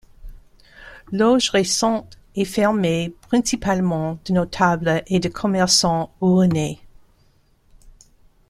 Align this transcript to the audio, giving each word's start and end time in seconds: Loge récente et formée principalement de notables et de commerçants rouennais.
Loge 1.11 1.51
récente 1.51 2.17
et 2.35 2.43
formée 2.43 3.13
principalement 3.27 4.17
de 4.25 4.33
notables 4.33 5.03
et 5.05 5.19
de 5.19 5.29
commerçants 5.29 6.11
rouennais. 6.19 6.79